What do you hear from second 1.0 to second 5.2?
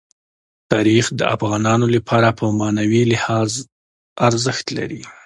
د افغانانو لپاره په معنوي لحاظ ارزښت لري.